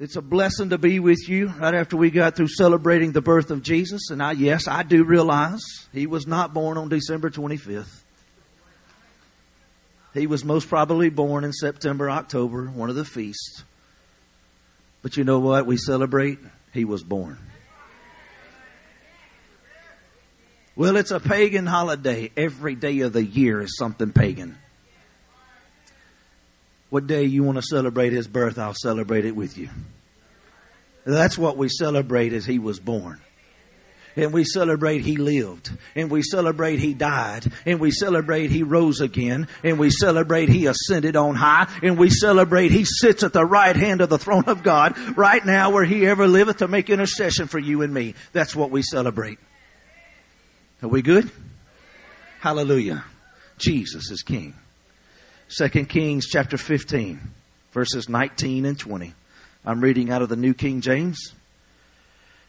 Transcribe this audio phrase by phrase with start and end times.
[0.00, 3.52] It's a blessing to be with you right after we got through celebrating the birth
[3.52, 4.10] of Jesus.
[4.10, 8.02] And I, yes, I do realize he was not born on December 25th.
[10.12, 13.62] He was most probably born in September, October, one of the feasts.
[15.02, 15.66] But you know what?
[15.66, 16.38] We celebrate.
[16.72, 17.38] He was born.
[20.74, 22.32] Well, it's a pagan holiday.
[22.36, 24.58] Every day of the year is something pagan.
[26.94, 29.68] What day you want to celebrate his birth, I'll celebrate it with you.
[31.04, 33.20] That's what we celebrate as he was born.
[34.14, 35.76] And we celebrate he lived.
[35.96, 37.52] And we celebrate he died.
[37.66, 39.48] And we celebrate he rose again.
[39.64, 41.68] And we celebrate he ascended on high.
[41.82, 45.44] And we celebrate he sits at the right hand of the throne of God right
[45.44, 48.14] now where he ever liveth to make intercession for you and me.
[48.32, 49.40] That's what we celebrate.
[50.80, 51.28] Are we good?
[52.38, 53.04] Hallelujah.
[53.58, 54.54] Jesus is King.
[55.48, 57.20] Second Kings chapter 15,
[57.72, 59.12] verses 19 and 20.
[59.64, 61.32] I'm reading out of the New King James.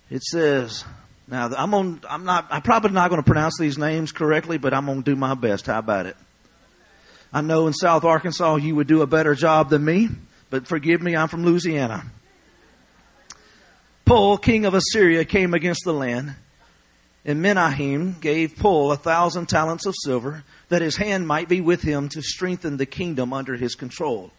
[0.09, 0.85] It says,
[1.27, 4.73] now I'm on, I'm not, I'm probably not going to pronounce these names correctly, but
[4.73, 5.65] I'm going to do my best.
[5.65, 6.15] How about it?
[7.33, 10.09] I know in South Arkansas you would do a better job than me,
[10.49, 12.05] but forgive me, I'm from Louisiana.
[14.05, 16.35] Pul, king of Assyria, came against the land
[17.25, 21.81] and Menahem gave Pul a thousand talents of silver, that his hand might be with
[21.81, 24.31] him to strengthen the kingdom under his control.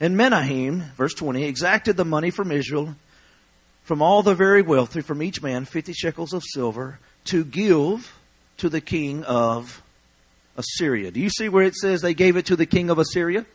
[0.00, 2.96] And Menahem, verse 20, exacted the money from Israel,
[3.84, 8.12] from all the very wealthy, from each man fifty shekels of silver, to give
[8.56, 9.82] to the king of
[10.56, 11.10] Assyria.
[11.10, 13.46] Do you see where it says they gave it to the king of Assyria?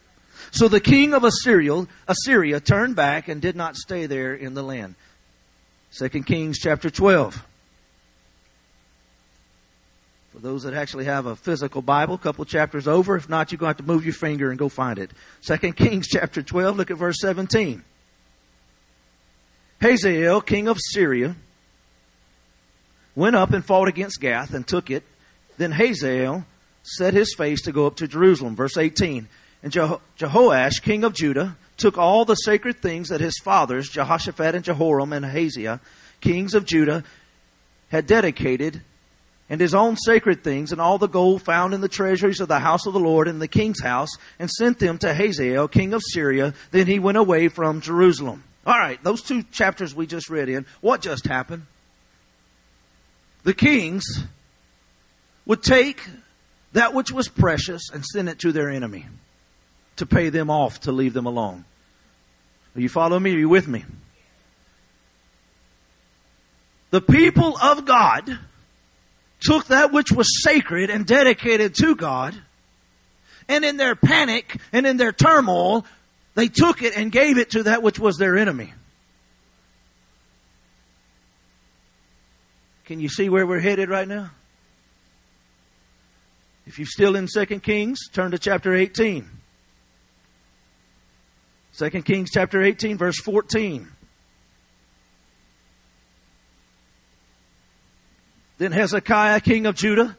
[0.52, 4.64] So the king of Assyria, Assyria turned back and did not stay there in the
[4.64, 4.96] land.
[5.92, 7.44] Second Kings chapter 12.
[10.40, 13.18] For those that actually have a physical Bible, a couple chapters over.
[13.18, 15.12] If not, you're going to have to move your finger and go find it.
[15.42, 17.84] Second Kings chapter 12, look at verse 17.
[19.82, 21.36] Hazael, king of Syria,
[23.16, 25.04] went up and fought against Gath and took it.
[25.58, 26.46] Then Hazael
[26.84, 28.56] set his face to go up to Jerusalem.
[28.56, 29.28] Verse 18.
[29.62, 34.56] And Jeho- Jehoash, king of Judah, took all the sacred things that his fathers, Jehoshaphat
[34.56, 35.82] and Jehoram and Ahaziah,
[36.22, 37.04] kings of Judah,
[37.90, 38.84] had dedicated
[39.50, 42.60] and his own sacred things and all the gold found in the treasuries of the
[42.60, 46.04] house of the Lord and the king's house and sent them to Hazael, king of
[46.06, 46.54] Syria.
[46.72, 48.44] Then he went away from Jerusalem.
[48.66, 51.66] All right, those two chapters we just read in, what just happened?
[53.44, 54.06] The kings
[55.46, 56.08] would take
[56.74, 59.08] that which was precious and send it to their enemy
[59.96, 61.66] to pay them off, to leave them alone.
[62.76, 63.34] Are you following me?
[63.34, 63.84] Are you with me?
[66.92, 68.40] The people of God
[69.40, 72.36] took that which was sacred and dedicated to God,
[73.48, 75.86] and in their panic and in their turmoil,
[76.36, 78.74] they took it and gave it to that which was their enemy.
[82.86, 84.32] Can you see where we're headed right now?
[86.66, 89.28] If you're still in 2 Kings, turn to chapter 18.
[91.78, 93.88] 2 Kings chapter 18, verse 14.
[98.60, 100.16] Then Hezekiah, king of Judah,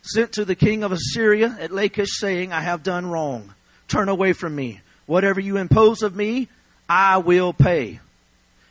[0.00, 3.54] sent to the king of Assyria at Lachish, saying, I have done wrong.
[3.86, 4.80] Turn away from me.
[5.04, 6.48] Whatever you impose of me,
[6.88, 8.00] I will pay.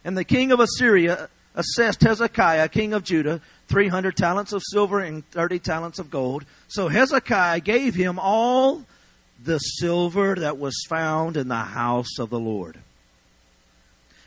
[0.03, 5.29] And the king of Assyria assessed Hezekiah, king of Judah, 300 talents of silver and
[5.31, 6.43] 30 talents of gold.
[6.67, 8.85] So Hezekiah gave him all
[9.43, 12.79] the silver that was found in the house of the Lord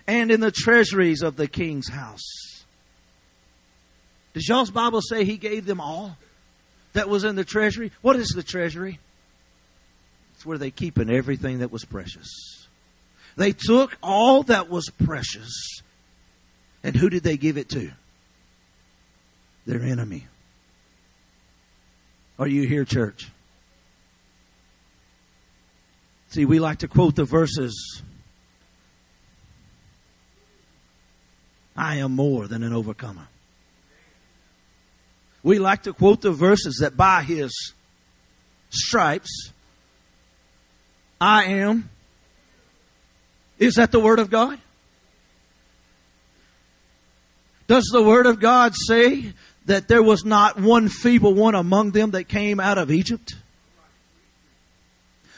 [0.06, 2.47] and in the treasuries of the king's house
[4.38, 6.16] does y'all's Bible say he gave them all
[6.92, 7.90] that was in the treasury?
[8.02, 9.00] What is the treasury?
[10.34, 12.68] It's where they keep in everything that was precious.
[13.36, 15.82] They took all that was precious.
[16.84, 17.90] And who did they give it to?
[19.66, 20.28] Their enemy.
[22.38, 23.28] Are you here, church?
[26.28, 28.02] See, we like to quote the verses
[31.76, 33.26] I am more than an overcomer.
[35.48, 37.72] We like to quote the verses that by his
[38.68, 39.50] stripes
[41.18, 41.88] I am.
[43.58, 44.58] Is that the Word of God?
[47.66, 49.32] Does the Word of God say
[49.64, 53.34] that there was not one feeble one among them that came out of Egypt?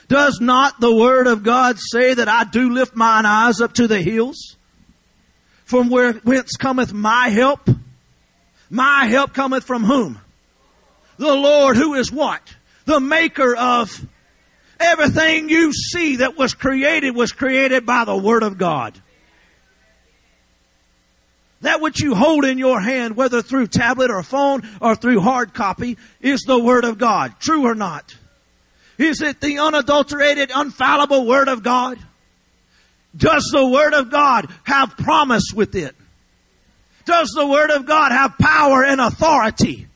[0.09, 3.87] Does not the Word of God say that I do lift mine eyes up to
[3.87, 4.57] the hills?
[5.67, 7.61] From where, whence cometh my help?
[8.71, 10.21] My help cometh from whom?
[11.19, 12.41] The Lord who is what?
[12.87, 14.07] The maker of
[14.81, 18.99] Everything you see that was created was created by the Word of God.
[21.61, 25.53] That which you hold in your hand, whether through tablet or phone or through hard
[25.53, 27.35] copy, is the Word of God.
[27.39, 28.17] True or not?
[28.97, 31.99] Is it the unadulterated, unfallible Word of God?
[33.15, 35.95] Does the Word of God have promise with it?
[37.05, 39.87] Does the Word of God have power and authority?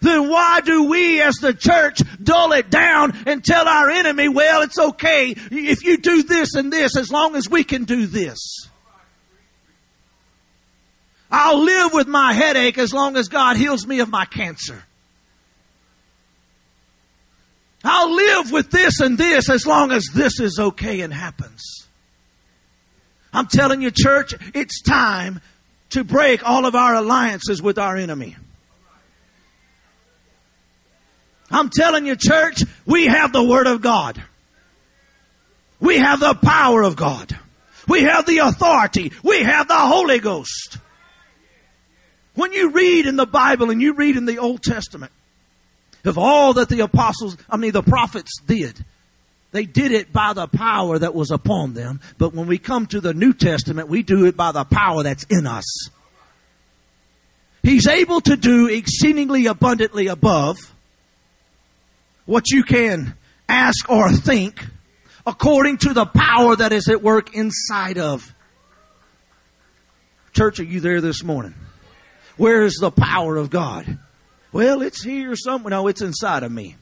[0.00, 4.62] Then why do we as the church dull it down and tell our enemy, well,
[4.62, 8.68] it's okay if you do this and this as long as we can do this?
[11.30, 14.84] I'll live with my headache as long as God heals me of my cancer.
[17.82, 21.88] I'll live with this and this as long as this is okay and happens.
[23.32, 25.40] I'm telling you, church, it's time
[25.94, 28.36] to break all of our alliances with our enemy.
[31.50, 34.22] I'm telling you, church, we have the Word of God.
[35.80, 37.38] We have the power of God.
[37.86, 39.12] We have the authority.
[39.22, 40.78] We have the Holy Ghost.
[42.34, 45.12] When you read in the Bible and you read in the Old Testament
[46.04, 48.84] of all that the apostles, I mean the prophets did,
[49.54, 52.00] they did it by the power that was upon them.
[52.18, 55.22] But when we come to the New Testament, we do it by the power that's
[55.30, 55.90] in us.
[57.62, 60.56] He's able to do exceedingly abundantly above
[62.26, 63.14] what you can
[63.48, 64.60] ask or think
[65.24, 68.34] according to the power that is at work inside of.
[70.32, 71.54] Church, are you there this morning?
[72.36, 74.00] Where is the power of God?
[74.50, 75.70] Well, it's here somewhere.
[75.70, 76.74] No, it's inside of me.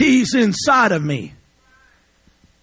[0.00, 1.34] He's inside of me.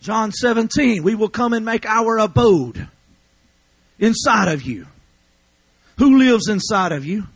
[0.01, 2.87] John 17, we will come and make our abode
[3.99, 4.87] inside of you.
[5.99, 7.27] Who lives inside of you?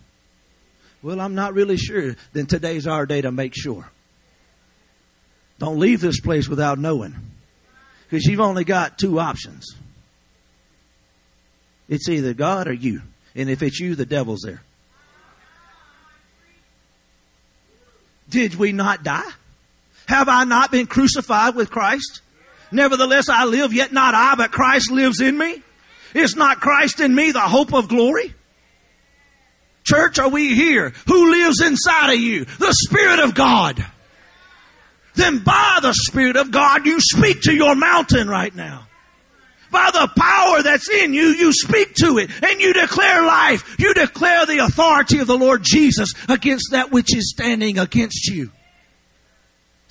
[1.04, 2.16] Well, I'm not really sure.
[2.34, 3.92] Then today's our day to make sure.
[5.60, 7.16] Don't leave this place without knowing.
[8.10, 9.68] Because you've only got two options.
[11.88, 13.04] It's either God or you.
[13.36, 14.64] And if it's you, the devil's there.
[18.30, 19.30] Did we not die?
[20.08, 22.22] Have I not been crucified with Christ?
[22.72, 25.62] Nevertheless, I live, yet not I, but Christ lives in me.
[26.14, 28.34] Is not Christ in me the hope of glory?
[29.84, 30.94] Church, are we here?
[31.08, 32.46] Who lives inside of you?
[32.46, 33.84] The Spirit of God.
[35.16, 38.88] Then by the Spirit of God, you speak to your mountain right now
[39.72, 43.78] by the power that's in you, you speak to it and you declare life.
[43.80, 48.52] You declare the authority of the Lord Jesus against that which is standing against you.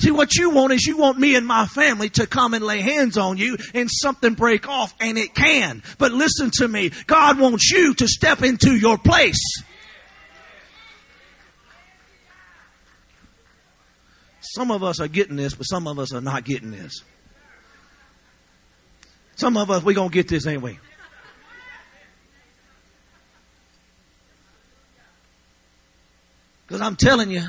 [0.01, 2.81] See, what you want is you want me and my family to come and lay
[2.81, 5.83] hands on you and something break off, and it can.
[5.99, 6.91] But listen to me.
[7.07, 9.63] God wants you to step into your place.
[14.41, 17.03] Some of us are getting this, but some of us are not getting this.
[19.37, 20.79] Some of us, we're going to get this, we?
[26.67, 27.43] Because I'm telling you,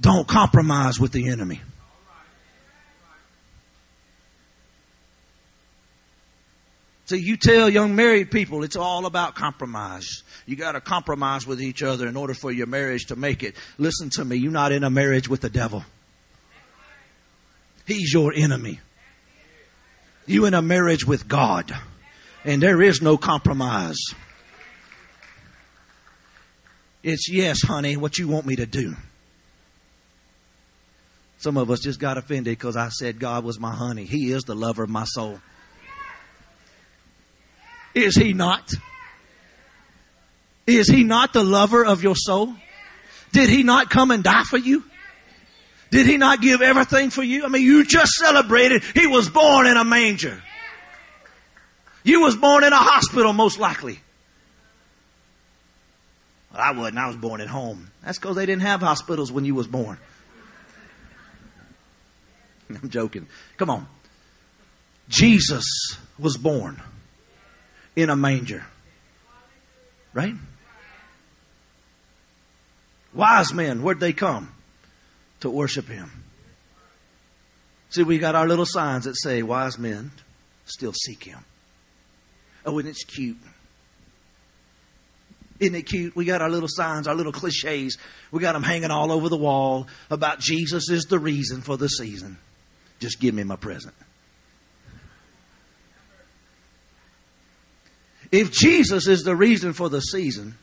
[0.00, 1.60] don't compromise with the enemy.
[7.12, 10.22] So you tell young married people it's all about compromise.
[10.46, 13.54] You got to compromise with each other in order for your marriage to make it.
[13.76, 15.84] Listen to me, you're not in a marriage with the devil.
[17.86, 18.80] He's your enemy.
[20.26, 21.76] You in a marriage with God.
[22.44, 23.98] And there is no compromise.
[27.02, 28.94] It's yes, honey, what you want me to do.
[31.42, 34.04] Some of us just got offended because I said God was my honey.
[34.04, 35.40] He is the lover of my soul.
[37.96, 38.70] Is he not?
[40.68, 42.54] Is he not the lover of your soul?
[43.32, 44.84] Did he not come and die for you?
[45.90, 47.44] Did he not give everything for you?
[47.44, 50.40] I mean, you just celebrated he was born in a manger.
[52.04, 53.98] You was born in a hospital, most likely.
[56.52, 56.98] Well, I wasn't.
[56.98, 57.90] I was born at home.
[58.04, 59.98] That's because they didn't have hospitals when you was born.
[62.82, 63.26] I'm joking.
[63.56, 63.86] Come on.
[65.08, 65.64] Jesus
[66.18, 66.80] was born
[67.96, 68.64] in a manger.
[70.14, 70.34] Right?
[73.14, 74.52] Wise men, where'd they come?
[75.42, 76.10] to worship Him.
[77.90, 80.10] See, we got our little signs that say, wise men
[80.64, 81.44] still seek Him.
[82.64, 83.36] Oh, and it's cute.
[85.60, 86.16] Isn't it cute?
[86.16, 87.98] We got our little signs, our little cliches.
[88.30, 91.88] We got them hanging all over the wall about Jesus is the reason for the
[91.88, 92.38] season.
[93.02, 93.94] Just give me my present.
[98.30, 100.54] If Jesus is the reason for the season,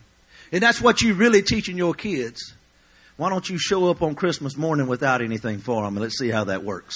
[0.51, 2.53] and that's what you're really teaching your kids,
[3.19, 6.29] Why don't you show up on Christmas morning without anything for them and let's see
[6.29, 6.95] how that works?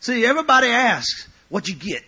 [0.00, 2.02] See, everybody asks, what you get?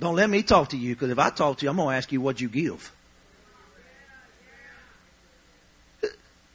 [0.00, 1.96] Don't let me talk to you because if I talk to you, I'm going to
[1.96, 2.92] ask you what you give.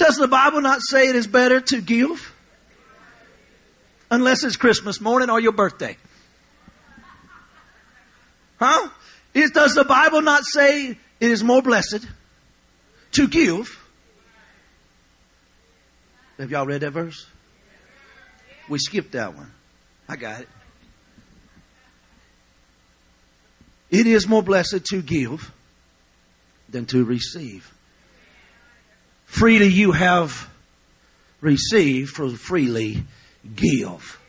[0.03, 2.35] Does the Bible not say it is better to give?
[4.11, 5.95] Unless it's Christmas morning or your birthday.
[8.59, 8.89] Huh?
[9.33, 10.97] Does the Bible not say it
[11.31, 12.05] is more blessed
[13.13, 13.79] to give?
[16.37, 17.25] Have y'all read that verse?
[18.67, 19.53] We skipped that one.
[20.09, 20.49] I got it.
[23.89, 25.49] It is more blessed to give
[26.67, 27.72] than to receive.
[29.33, 30.47] Freely you have
[31.41, 33.03] received, for freely
[33.55, 34.19] give.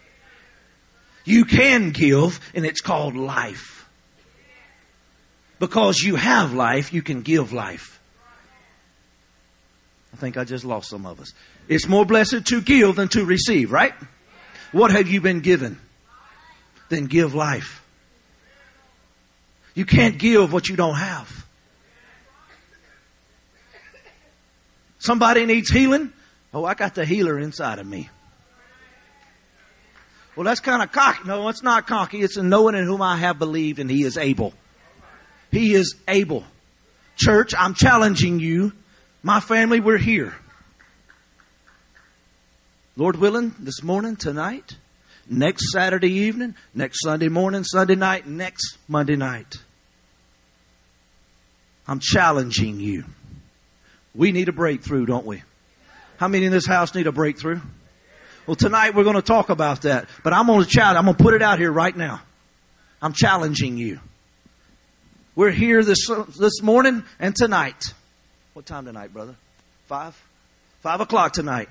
[1.26, 3.87] You can give, and it's called life.
[5.58, 8.00] Because you have life, you can give life.
[10.14, 11.34] I think I just lost some of us.
[11.68, 13.92] It's more blessed to give than to receive, right?
[14.73, 15.78] What have you been given?
[16.88, 17.84] Then give life.
[19.75, 21.44] You can't give what you don't have.
[25.04, 26.14] Somebody needs healing.
[26.54, 28.08] Oh, I got the healer inside of me.
[30.34, 31.28] Well, that's kind of cocky.
[31.28, 32.23] No, it's not cocky.
[32.23, 34.54] It's a knowing in whom I have believed and he is able.
[35.50, 36.44] He is able.
[37.16, 38.73] Church, I'm challenging you.
[39.23, 40.34] My family, we're here.
[42.96, 44.78] Lord willing, this morning, tonight,
[45.28, 49.56] next Saturday evening, next Sunday morning, Sunday night, next Monday night.
[51.87, 53.04] I'm challenging you.
[54.14, 55.42] We need a breakthrough, don't we?
[56.18, 57.61] How many in this house need a breakthrough?
[58.47, 61.16] Well, tonight we're going to talk about that, but I'm going to challenge, I'm going
[61.16, 62.21] to put it out here right now.
[63.00, 64.00] I'm challenging you.
[65.35, 67.83] We're here this, this morning and tonight.
[68.52, 69.35] What time tonight, brother?
[69.87, 70.21] Five?
[70.80, 71.68] Five o'clock tonight.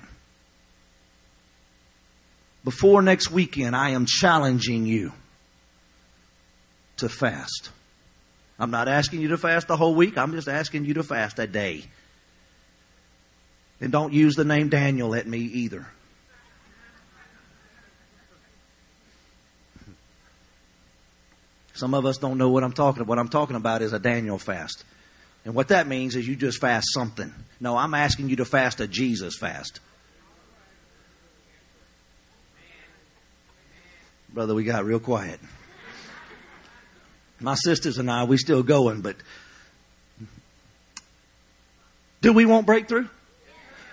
[2.64, 5.12] Before next weekend, I am challenging you
[6.98, 7.70] to fast.
[8.58, 10.18] I'm not asking you to fast the whole week.
[10.18, 11.84] I'm just asking you to fast a day.
[13.80, 15.86] And don't use the name Daniel at me either.
[21.74, 23.08] Some of us don't know what I'm talking about.
[23.08, 24.84] What I'm talking about is a Daniel fast.
[25.44, 27.32] And what that means is you just fast something.
[27.60, 29.80] No, I'm asking you to fast a Jesus fast.
[34.32, 35.40] Brother, we got real quiet.
[37.40, 39.16] My sisters and I, we still going, but
[42.22, 43.08] do we want breakthrough?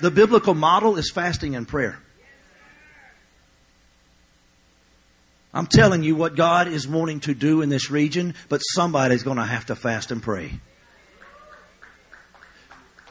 [0.02, 2.00] The biblical model is fasting and prayer.
[5.54, 9.38] I'm telling you what God is wanting to do in this region, but somebody's going
[9.38, 10.60] to have to fast and pray.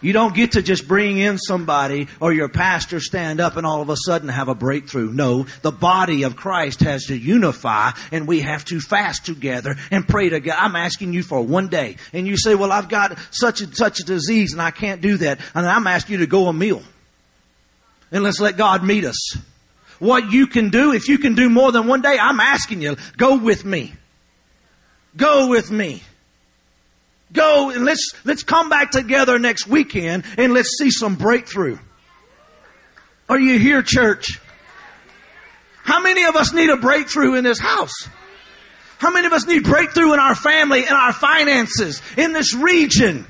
[0.01, 3.83] You don't get to just bring in somebody or your pastor stand up and all
[3.83, 5.13] of a sudden have a breakthrough.
[5.13, 10.09] No, the body of Christ has to unify and we have to fast together and
[10.09, 10.57] pray to God.
[10.59, 11.97] I'm asking you for one day.
[12.13, 15.19] And you say, well, I've got such and such a disease and I can't do
[15.19, 15.39] that.
[15.55, 16.83] And I'm asking you to go a meal.
[18.11, 19.37] And let's let God meet us.
[19.99, 22.97] What you can do, if you can do more than one day, I'm asking you,
[23.19, 23.93] go with me.
[25.15, 26.03] Go with me.
[27.33, 31.79] Go and let's, let's come back together next weekend and let's see some breakthrough.
[33.29, 34.41] Are you here, church?
[35.85, 38.09] How many of us need a breakthrough in this house?
[38.99, 43.27] How many of us need breakthrough in our family, in our finances, in this region?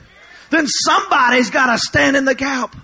[0.50, 2.74] Then somebody's got to stand in the gap.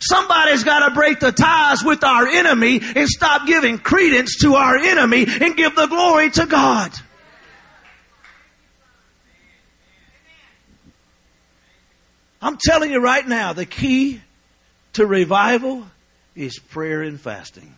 [0.00, 4.76] Somebody's got to break the ties with our enemy and stop giving credence to our
[4.76, 6.92] enemy and give the glory to God.
[12.40, 14.20] I'm telling you right now, the key
[14.94, 15.84] to revival
[16.36, 17.74] is prayer and fasting.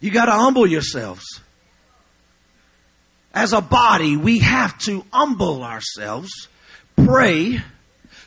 [0.00, 1.24] You got to humble yourselves.
[3.34, 6.48] As a body, we have to humble ourselves,
[6.96, 7.60] pray,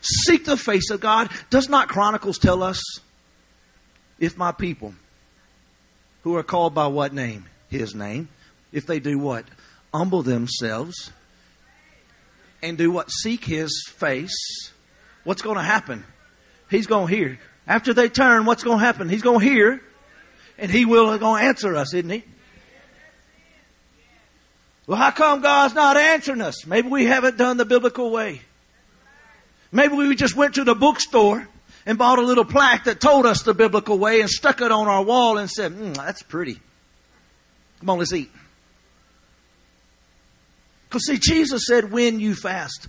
[0.01, 1.31] seek the face of God.
[1.49, 2.81] Does not Chronicles tell us
[4.19, 4.93] if my people
[6.23, 7.45] who are called by what name?
[7.69, 8.27] His name.
[8.71, 9.45] If they do what?
[9.93, 11.11] Humble themselves
[12.61, 13.09] and do what?
[13.09, 14.71] Seek His face.
[15.23, 16.03] What's going to happen?
[16.69, 17.39] He's going to hear.
[17.67, 19.09] After they turn, what's going to happen?
[19.09, 19.81] He's going to hear,
[20.57, 22.23] and He will going to answer us, isn't He?
[24.87, 26.65] Well, how come God's not answering us?
[26.65, 28.41] Maybe we haven't done the biblical way.
[29.71, 31.47] Maybe we just went to the bookstore
[31.85, 34.87] and bought a little plaque that told us the biblical way and stuck it on
[34.87, 36.59] our wall and said, mm, that's pretty.
[37.79, 38.31] Come on, let's eat.
[40.89, 42.87] Because see, Jesus said when you fast.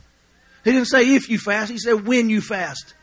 [0.65, 2.95] He didn't say if you fast, he said when you fast.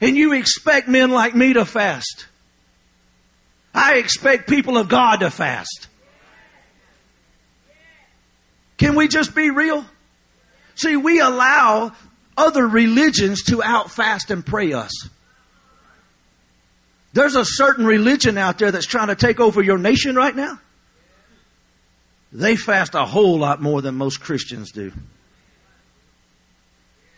[0.00, 2.26] And you expect men like me to fast.
[3.74, 5.88] I expect people of God to fast.
[8.78, 9.84] Can we just be real?
[10.74, 11.92] See, we allow
[12.36, 14.92] other religions to outfast and pray us.
[17.12, 20.58] There's a certain religion out there that's trying to take over your nation right now.
[22.32, 24.92] They fast a whole lot more than most Christians do.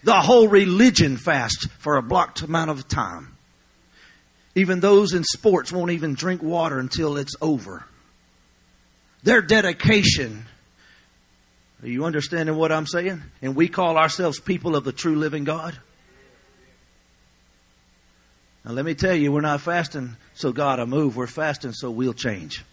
[0.04, 3.36] The whole religion fasts for a blocked amount of time.
[4.54, 7.84] Even those in sports won't even drink water until it's over.
[9.22, 10.46] Their dedication.
[11.82, 13.22] Are you understanding what I'm saying?
[13.40, 15.78] And we call ourselves people of the true living God.
[18.64, 21.16] Now let me tell you, we're not fasting so God will move.
[21.16, 22.64] We're fasting so we'll change.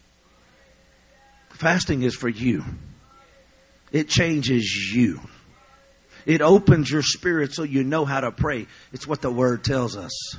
[1.60, 2.64] Fasting is for you.
[3.92, 5.20] It changes you.
[6.26, 8.68] It opens your spirit so you know how to pray.
[8.94, 10.38] It's what the word tells us.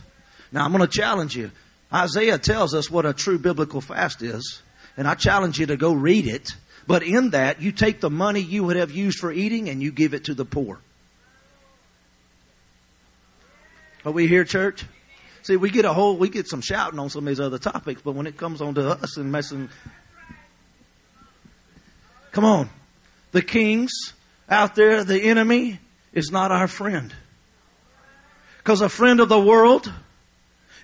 [0.50, 1.50] Now I'm going to challenge you.
[1.93, 4.62] Isaiah tells us what a true biblical fast is.
[4.97, 6.53] And I challenge you to go read it.
[6.87, 9.93] But in that, you take the money you would have used for eating and you
[9.93, 10.81] give it to the poor.
[14.07, 14.87] Are we here, church?
[15.43, 18.00] See, we get a whole, we get some shouting on some of these other topics,
[18.03, 19.69] but when it comes on to us and messing,
[22.32, 22.70] come on.
[23.32, 23.90] The kings
[24.49, 25.78] out there, the enemy
[26.12, 27.14] is not our friend.
[28.58, 29.92] Because a friend of the world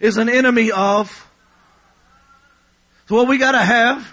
[0.00, 1.28] is an enemy of.
[3.08, 4.06] So what we gotta have,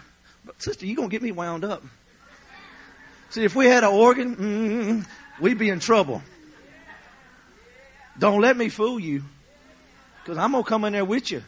[0.57, 1.83] sister, you gonna get me wound up.
[3.29, 5.07] See, if we had an organ, mm,
[5.41, 6.21] we'd be in trouble.
[8.19, 9.23] Don't let me fool you.
[10.23, 11.43] Because I'm going to come in there with you.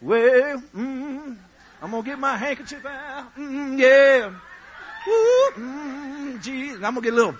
[0.00, 1.36] Well, mm,
[1.82, 3.36] I'm going to get my handkerchief out.
[3.36, 4.34] Mm, yeah.
[5.06, 6.84] Woo, mm.
[6.84, 7.34] I'm to get a little.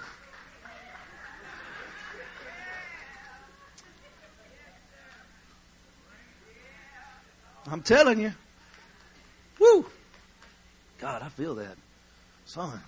[7.69, 8.33] I'm telling you.
[9.59, 9.87] Woo.
[10.99, 11.77] God, I feel that.
[12.45, 12.81] Son.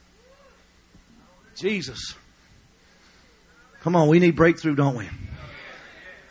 [1.56, 2.14] Jesus.
[3.80, 5.08] Come on, we need breakthrough, don't we?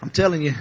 [0.01, 0.53] I'm telling you,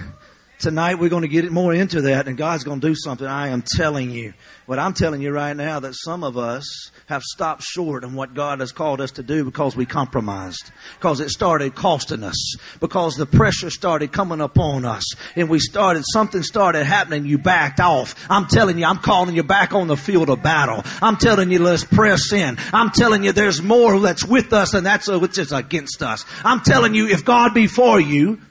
[0.59, 3.27] tonight we're going to get more into that and God's going to do something.
[3.27, 4.33] I am telling you.
[4.67, 8.33] But I'm telling you right now that some of us have stopped short on what
[8.33, 10.71] God has called us to do because we compromised.
[10.99, 12.55] Because it started costing us.
[12.79, 15.05] Because the pressure started coming upon us.
[15.35, 18.15] And we started, something started happening, you backed off.
[18.29, 20.83] I'm telling you, I'm calling you back on the field of battle.
[21.01, 22.57] I'm telling you, let's press in.
[22.73, 26.25] I'm telling you, there's more that's with us and that's which is against us.
[26.43, 28.41] I'm telling you, if God be for you,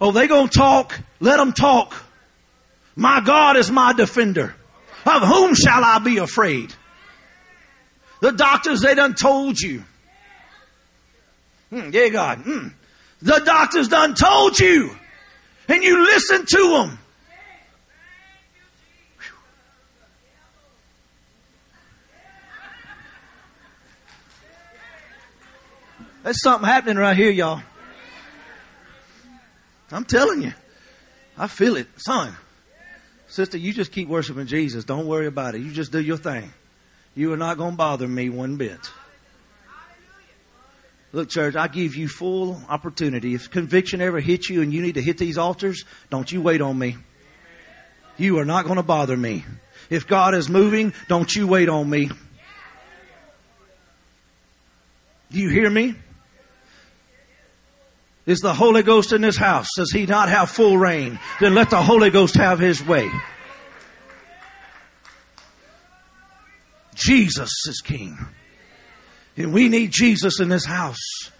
[0.00, 0.98] Oh, they gonna talk?
[1.20, 1.94] Let them talk.
[2.94, 4.54] My God is my defender.
[5.04, 6.74] Of whom shall I be afraid?
[8.20, 9.84] The doctors, they done told you.
[11.70, 12.44] Mm, yeah, God.
[12.44, 12.72] Mm.
[13.22, 14.96] The doctors done told you.
[15.68, 16.98] And you listen to them.
[26.22, 27.62] There's something happening right here, y'all.
[29.90, 30.52] I'm telling you.
[31.38, 31.86] I feel it.
[31.96, 32.34] Son,
[33.28, 34.84] sister, you just keep worshiping Jesus.
[34.84, 35.60] Don't worry about it.
[35.60, 36.52] You just do your thing.
[37.14, 38.78] You are not going to bother me one bit.
[41.12, 43.34] Look, church, I give you full opportunity.
[43.34, 46.60] If conviction ever hits you and you need to hit these altars, don't you wait
[46.60, 46.96] on me.
[48.18, 49.44] You are not going to bother me.
[49.88, 52.10] If God is moving, don't you wait on me.
[55.30, 55.94] Do you hear me?
[58.26, 59.68] Is the Holy Ghost in this house?
[59.76, 61.18] Does he not have full reign?
[61.40, 63.08] Then let the Holy Ghost have his way.
[66.94, 68.18] Jesus is King.
[69.36, 71.30] And we need Jesus in this house.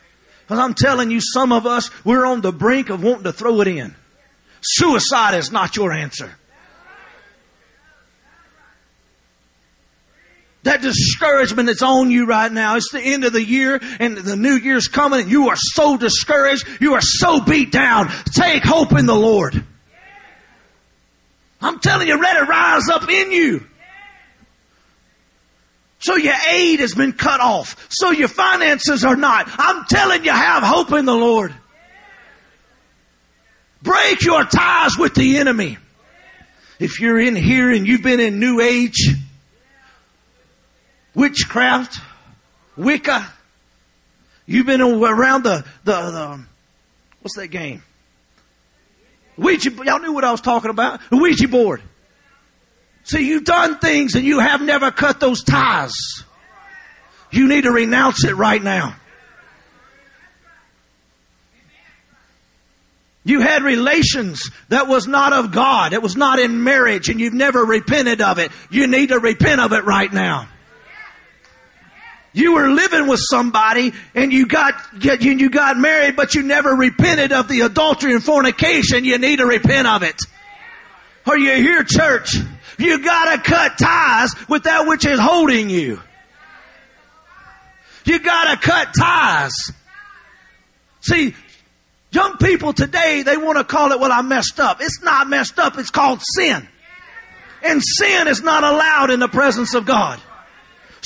[0.42, 3.61] Because I'm telling you, some of us, we're on the brink of wanting to throw
[3.62, 3.96] it in.
[4.61, 6.31] Suicide is not your answer.
[10.66, 12.74] That discouragement that's on you right now.
[12.74, 15.96] It's the end of the year and the new year's coming and you are so
[15.96, 16.66] discouraged.
[16.81, 18.11] You are so beat down.
[18.35, 19.64] Take hope in the Lord.
[21.61, 23.64] I'm telling you, let it rise up in you.
[26.00, 27.87] So your aid has been cut off.
[27.90, 29.46] So your finances are not.
[29.48, 31.55] I'm telling you, have hope in the Lord.
[33.83, 35.79] Break your ties with the enemy.
[36.81, 39.14] If you're in here and you've been in New Age,
[41.16, 41.98] witchcraft,
[42.76, 43.26] Wicca.
[44.46, 46.48] You've been around the, the, the um,
[47.20, 47.83] what's that game?
[49.37, 51.00] Ouija, y'all knew what I was talking about.
[51.11, 51.83] The Ouija board.
[53.02, 55.94] See, you've done things and you have never cut those ties.
[57.31, 58.96] You need to renounce it right now.
[63.24, 65.92] You had relations that was not of God.
[65.92, 68.52] It was not in marriage and you've never repented of it.
[68.70, 70.48] You need to repent of it right now.
[72.37, 77.33] You were living with somebody and you got, you got married, but you never repented
[77.33, 79.07] of the adultery and fornication.
[79.07, 80.20] You need to repent of it.
[81.25, 82.37] Are you here, church?
[82.77, 85.99] You gotta cut ties with that which is holding you.
[88.05, 89.55] You gotta cut ties.
[91.01, 91.35] See,
[92.11, 94.83] young people today, they want to call it, well, I messed up.
[94.83, 95.79] It's not messed up.
[95.79, 96.68] It's called sin.
[97.62, 100.20] And sin is not allowed in the presence of God.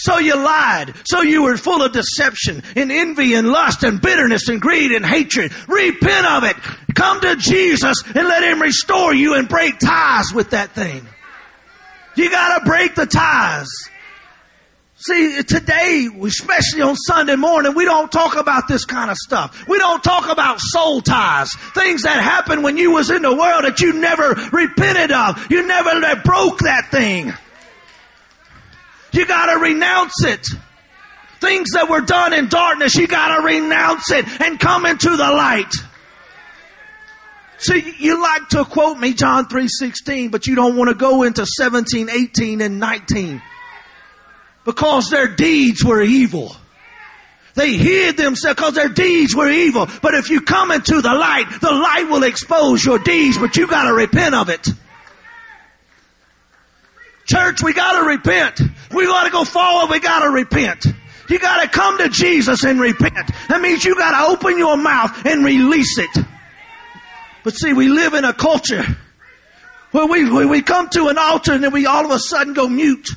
[0.01, 0.95] So you lied.
[1.05, 5.05] So you were full of deception and envy and lust and bitterness and greed and
[5.05, 5.53] hatred.
[5.69, 6.57] Repent of it.
[6.95, 11.07] Come to Jesus and let Him restore you and break ties with that thing.
[12.17, 13.69] You gotta break the ties.
[14.97, 19.67] See, today, especially on Sunday morning, we don't talk about this kind of stuff.
[19.69, 21.55] We don't talk about soul ties.
[21.75, 25.51] Things that happened when you was in the world that you never repented of.
[25.51, 27.33] You never broke that thing.
[29.13, 30.47] You gotta renounce it.
[31.41, 35.73] Things that were done in darkness, you gotta renounce it and come into the light.
[37.59, 41.45] See, you like to quote me John 3.16, but you don't want to go into
[41.45, 43.43] 17, 18, and 19.
[44.65, 46.57] Because their deeds were evil.
[47.55, 49.89] They hid themselves because their deeds were evil.
[50.01, 53.67] But if you come into the light, the light will expose your deeds, but you
[53.67, 54.67] gotta repent of it.
[57.31, 58.61] Church, we gotta repent.
[58.91, 60.85] We gotta go forward, we gotta repent.
[61.29, 63.31] You gotta come to Jesus and repent.
[63.49, 66.25] That means you gotta open your mouth and release it.
[67.45, 68.85] But see, we live in a culture
[69.93, 72.53] where we, where we come to an altar and then we all of a sudden
[72.53, 73.11] go mute.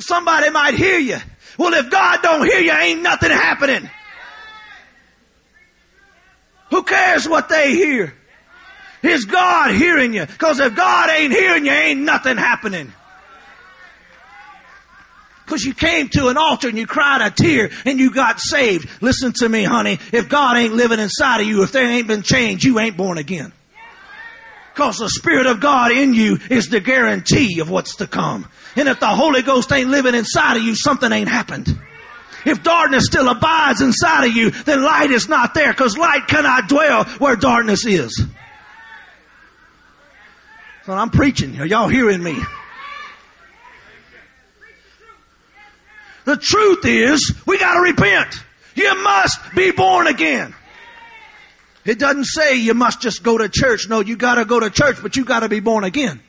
[0.00, 1.18] Somebody might hear you.
[1.56, 3.88] Well, if God don't hear you, ain't nothing happening.
[6.70, 8.12] Who cares what they hear?
[9.04, 10.24] Is God hearing you?
[10.24, 12.92] Because if God ain't hearing you, ain't nothing happening.
[15.44, 18.88] Because you came to an altar and you cried a tear and you got saved.
[19.02, 19.98] Listen to me, honey.
[20.10, 23.18] If God ain't living inside of you, if there ain't been change, you ain't born
[23.18, 23.52] again.
[24.72, 28.48] Because the Spirit of God in you is the guarantee of what's to come.
[28.74, 31.78] And if the Holy Ghost ain't living inside of you, something ain't happened.
[32.46, 36.68] If darkness still abides inside of you, then light is not there because light cannot
[36.68, 38.26] dwell where darkness is.
[40.86, 41.58] So I'm preaching.
[41.60, 42.36] Are y'all hearing me?
[46.26, 48.34] The truth is, we gotta repent.
[48.74, 50.54] You must be born again.
[51.84, 53.88] It doesn't say you must just go to church.
[53.88, 56.20] No, you gotta go to church, but you gotta be born again.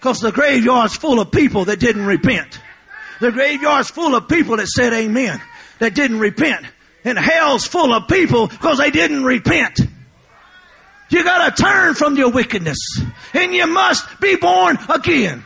[0.00, 2.60] Cause the graveyard's full of people that didn't repent.
[3.20, 5.40] The graveyard's full of people that said amen,
[5.78, 6.66] that didn't repent.
[7.04, 9.80] And hell's full of people because they didn't repent.
[11.14, 12.78] You gotta turn from your wickedness.
[13.34, 15.44] And you must be born again.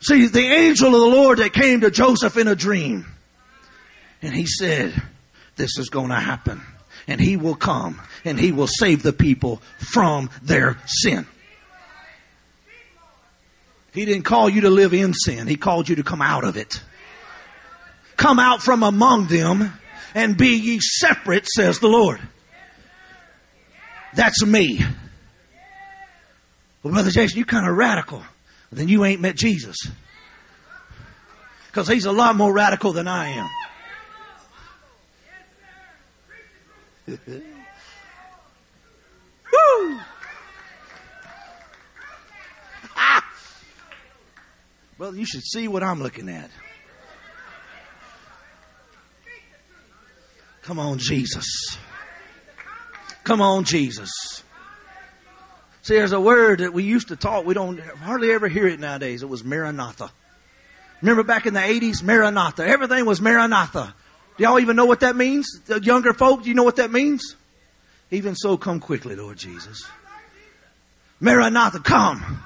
[0.00, 3.06] See, the angel of the Lord that came to Joseph in a dream.
[4.20, 4.92] And he said,
[5.56, 6.60] this is to happen.
[7.06, 11.26] And he will come and he will save the people from their sin.
[13.94, 15.46] He didn't call you to live in sin.
[15.46, 16.82] He called you to come out of it.
[18.18, 19.72] Come out from among them
[20.14, 22.20] and be ye separate, says the Lord.
[24.14, 24.80] That's me.
[26.82, 28.22] Well, Brother Jason, you kind of radical
[28.74, 29.76] then you ain't met Jesus.
[31.66, 33.48] Because he's a lot more radical than I am.
[39.52, 40.00] Woo!
[42.96, 43.24] Ah!
[45.00, 46.48] You should see what I'm looking at.
[50.62, 51.76] Come on, Jesus.
[53.24, 54.42] Come on, Jesus.
[55.82, 58.80] See, there's a word that we used to talk, we don't hardly ever hear it
[58.80, 59.22] nowadays.
[59.22, 60.10] It was Maranatha.
[61.02, 62.02] Remember back in the 80s?
[62.02, 62.66] Maranatha.
[62.66, 63.94] Everything was Maranatha.
[64.36, 65.60] Do y'all even know what that means?
[65.66, 67.36] The younger folk, do you know what that means?
[68.10, 69.86] Even so, come quickly, Lord Jesus.
[71.20, 72.42] Maranatha, come.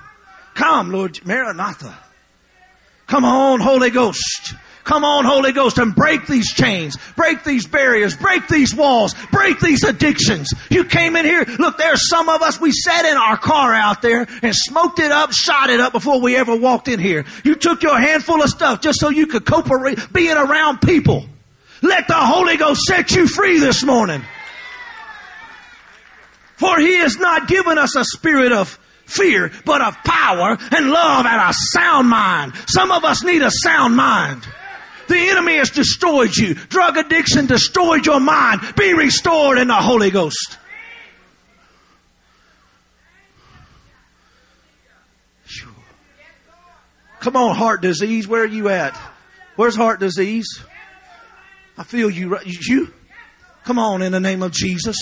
[0.54, 1.24] Come, Lord.
[1.24, 1.96] Maranatha.
[3.06, 4.54] Come on, Holy Ghost.
[4.88, 9.60] Come on, Holy Ghost, and break these chains, break these barriers, break these walls, break
[9.60, 10.54] these addictions.
[10.70, 14.00] You came in here, look, there's some of us, we sat in our car out
[14.00, 17.26] there and smoked it up, shot it up before we ever walked in here.
[17.44, 21.26] You took your handful of stuff just so you could cope with being around people.
[21.82, 24.22] Let the Holy Ghost set you free this morning.
[26.56, 31.26] For he has not given us a spirit of fear, but of power and love
[31.26, 32.54] and a sound mind.
[32.68, 34.48] Some of us need a sound mind.
[35.08, 36.54] The enemy has destroyed you.
[36.54, 38.60] Drug addiction destroyed your mind.
[38.76, 40.58] Be restored in the Holy Ghost.
[47.20, 48.28] Come on, heart disease.
[48.28, 48.96] Where are you at?
[49.56, 50.62] Where's heart disease?
[51.76, 52.38] I feel you.
[52.44, 52.92] You?
[53.64, 54.96] Come on, in the name of Jesus.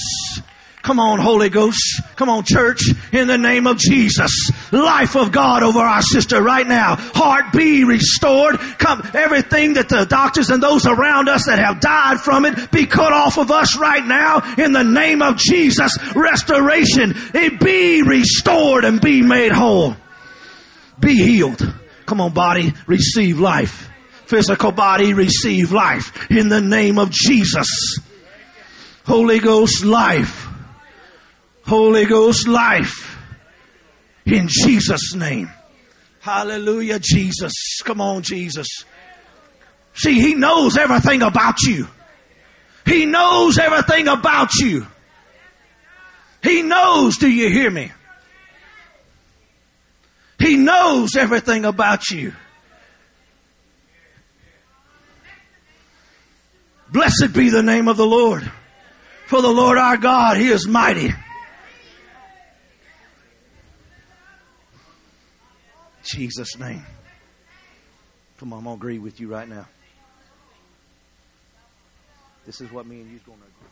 [0.83, 2.01] Come on, Holy Ghost.
[2.17, 2.81] Come on, church.
[3.13, 4.51] In the name of Jesus.
[4.73, 6.97] Life of God over our sister right now.
[6.97, 8.59] Heart be restored.
[8.79, 12.87] Come, everything that the doctors and those around us that have died from it be
[12.87, 14.55] cut off of us right now.
[14.57, 15.97] In the name of Jesus.
[16.15, 17.15] Restoration.
[17.35, 19.97] It be restored and be made whole.
[20.99, 21.63] Be healed.
[22.07, 22.73] Come on, body.
[22.87, 23.89] Receive life.
[24.27, 26.31] Physical body, receive life.
[26.31, 28.01] In the name of Jesus.
[29.05, 30.49] Holy Ghost life.
[31.65, 33.16] Holy Ghost life
[34.27, 35.51] in Jesus' name.
[36.21, 37.81] Hallelujah, Jesus.
[37.85, 38.67] Come on, Jesus.
[39.95, 41.87] See, He knows everything about you.
[42.85, 44.87] He knows everything about you.
[46.43, 47.91] He knows, do you hear me?
[50.39, 52.33] He knows everything about you.
[56.93, 58.51] Blessed be the name of the Lord.
[59.27, 61.13] For the Lord our God, He is mighty.
[66.07, 66.85] Jesus' name.
[68.39, 69.67] Come on, I'm to agree with you right now.
[72.45, 73.67] This is what me and you's to agree.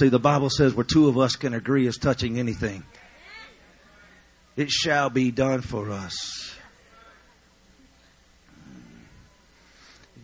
[0.00, 2.84] See, the Bible says where two of us can agree is touching anything,
[4.56, 6.54] it shall be done for us.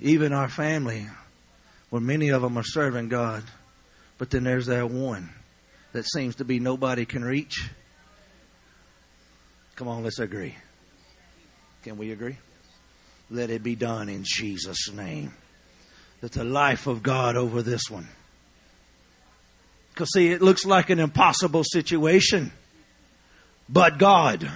[0.01, 1.07] Even our family,
[1.91, 3.45] where many of them are serving God,
[4.17, 5.29] but then there's that one
[5.93, 7.69] that seems to be nobody can reach.
[9.75, 10.55] Come on, let's agree.
[11.83, 12.39] Can we agree?
[13.29, 15.35] Let it be done in Jesus' name.
[16.23, 18.09] That the life of God over this one
[19.97, 22.53] because, see, it looks like an impossible situation.
[23.67, 24.47] But God.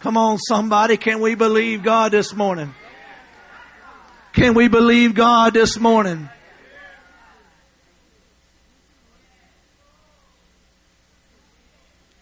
[0.00, 0.96] Come on, somebody.
[0.96, 2.74] Can we believe God this morning?
[4.32, 6.30] Can we believe God this morning?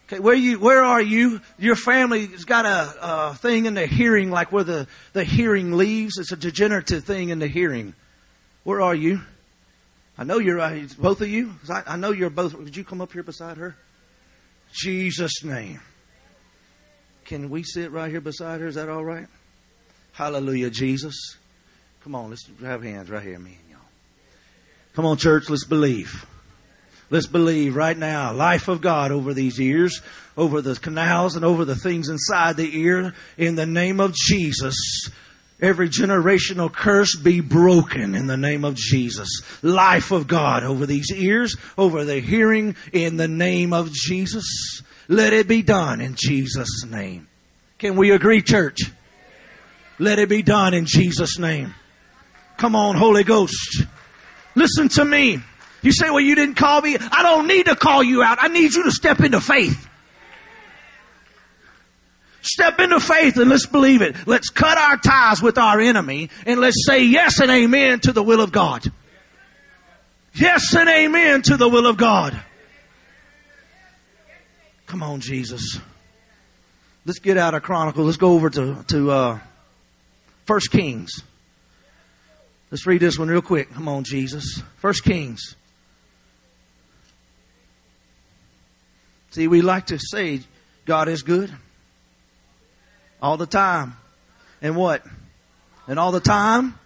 [0.09, 1.41] Okay, where you, where are you?
[1.61, 6.19] Your family's got a, a thing in the hearing, like where the, the hearing leaves.
[6.19, 7.95] It's a degenerative thing in the hearing.
[8.65, 9.21] Where are you?
[10.17, 11.55] I know you're uh, both of you.
[11.69, 12.55] I, I know you're both.
[12.55, 13.77] Would you come up here beside her?
[14.73, 15.81] Jesus' name.
[17.25, 18.67] Can we sit right here beside her?
[18.67, 19.27] Is that all right?
[20.13, 21.37] Hallelujah, Jesus.
[22.03, 23.89] Come on, let's have hands right here, me and y'all.
[24.95, 26.27] Come on, church, let's believe.
[27.11, 30.03] Let's believe right now, life of God over these ears,
[30.37, 35.09] over the canals and over the things inside the ear, in the name of Jesus.
[35.65, 39.41] Every generational curse be broken in the name of Jesus.
[39.63, 44.83] Life of God over these ears, over the hearing in the name of Jesus.
[45.09, 47.29] Let it be done in Jesus' name.
[47.79, 48.79] Can we agree, church?
[49.99, 51.75] Let it be done in Jesus' name.
[52.59, 53.85] Come on, Holy Ghost.
[54.55, 55.39] Listen to me.
[55.81, 56.99] You say, well, you didn't call me.
[56.99, 58.37] I don't need to call you out.
[58.39, 59.84] I need you to step into faith.
[62.45, 64.15] Step into faith and let's believe it.
[64.27, 68.23] Let's cut our ties with our enemy and let's say yes and amen to the
[68.23, 68.85] will of God.
[70.35, 72.39] Yes and amen to the will of God.
[74.87, 75.79] Come on, Jesus.
[77.07, 78.05] Let's get out of Chronicle.
[78.05, 79.39] Let's go over to, to uh,
[80.45, 81.23] First Kings.
[82.71, 83.73] Let's read this one real quick.
[83.73, 84.63] Come on, Jesus.
[84.77, 85.57] First Kings.
[89.31, 90.41] See, we like to say
[90.85, 91.51] God is good.
[93.25, 93.97] All the time.
[94.61, 95.03] And what?
[95.89, 96.79] And all the time?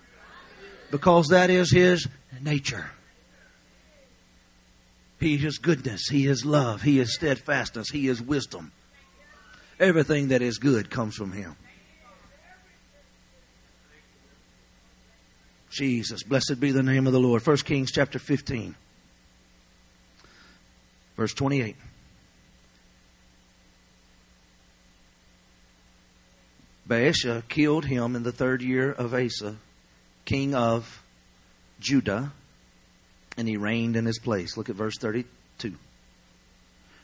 [0.92, 2.06] Because that is His
[2.40, 2.88] nature.
[5.18, 6.06] He is goodness.
[6.08, 6.80] He is love.
[6.82, 7.90] He is steadfastness.
[7.90, 8.70] He is wisdom.
[9.80, 11.56] Everything that is good comes from Him.
[15.70, 17.44] Jesus, blessed be the name of the Lord.
[17.44, 18.76] 1 Kings chapter 15,
[21.16, 21.74] verse 28.
[26.88, 29.56] Baasha killed him in the third year of Asa,
[30.24, 31.02] king of
[31.80, 32.32] Judah,
[33.36, 34.56] and he reigned in his place.
[34.56, 35.74] Look at verse 32.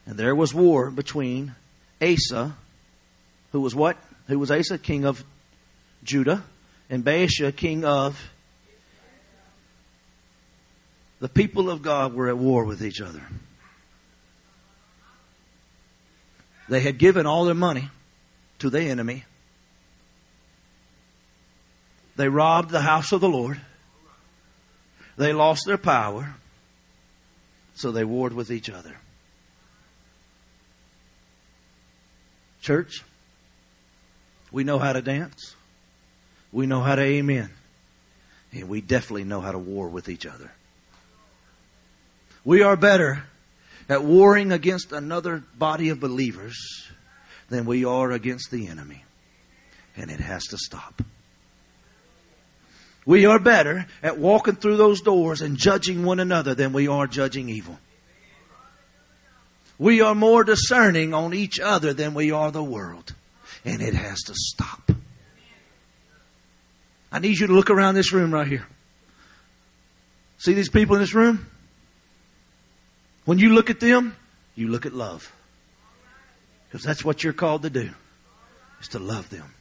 [0.07, 1.55] And there was war between
[2.01, 2.57] Asa,
[3.53, 3.99] who was what?
[4.29, 4.79] Who was Asa?
[4.79, 5.23] King of
[6.03, 6.43] Judah,
[6.89, 8.31] and Baasha, king of.
[11.21, 13.23] The people of God were at war with each other.
[16.69, 17.91] They had given all their money
[18.59, 19.25] to the enemy.
[22.17, 23.61] They robbed the house of the Lord.
[25.17, 26.35] They lost their power.
[27.75, 28.97] So they warred with each other.
[32.61, 33.03] Church,
[34.53, 35.55] we know how to dance.
[36.53, 37.51] We know how to amen.
[38.53, 40.53] And we definitely know how to war with each other.
[42.45, 43.25] We are better
[43.89, 46.57] at warring against another body of believers
[47.49, 49.05] than we are against the enemy.
[49.97, 51.03] And it has to stop.
[53.07, 57.07] We are better at walking through those doors and judging one another than we are
[57.07, 57.79] judging evil.
[59.79, 63.15] We are more discerning on each other than we are the world.
[63.65, 64.93] And it has to stop.
[67.13, 68.67] I need you to look around this room right here.
[70.39, 71.47] See these people in this room?
[73.25, 74.17] When you look at them,
[74.55, 75.33] you look at love.
[76.69, 77.91] Because that's what you're called to do,
[78.81, 79.55] is to love them.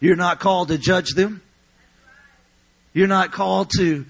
[0.00, 1.42] You're not called to judge them.
[2.96, 4.06] You're not called to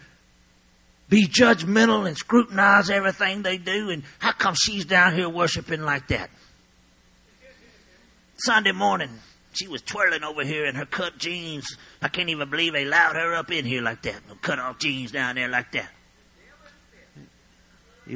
[1.09, 3.91] be judgmental and scrutinize everything they do.
[3.91, 6.31] And how come she's down here worshiping like that?
[8.37, 9.11] Sunday morning,
[9.55, 11.77] she was twirling over here in her cut jeans.
[12.01, 14.21] I can't even believe they allowed her up in here like that.
[14.29, 15.91] No cut off jeans down there like that.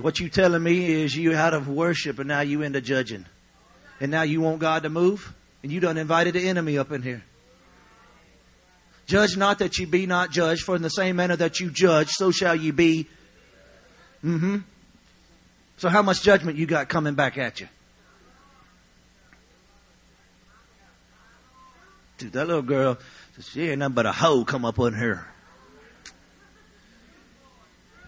[0.00, 3.26] What you telling me is you out of worship and now you into judging.
[3.98, 5.34] And now you want God to move?
[5.64, 7.24] And you done invited the enemy up in here.
[9.10, 12.10] Judge not that you be not judged, for in the same manner that you judge,
[12.10, 13.08] so shall you be.
[14.24, 14.58] Mm-hmm.
[15.78, 17.66] So how much judgment you got coming back at you?
[22.18, 22.98] Dude, that little girl,
[23.40, 25.26] she ain't nothing but a hoe come up on her.